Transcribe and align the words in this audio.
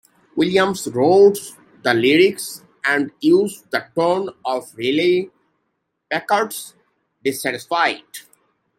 Williams 0.35 0.87
wrote 0.87 1.37
the 1.83 1.93
lyrics 1.93 2.63
and 2.83 3.11
used 3.21 3.69
the 3.69 3.85
tune 3.93 4.29
of 4.43 4.73
Riley 4.75 5.29
Puckett's 6.11 6.73
Dissatisfied. 7.23 8.01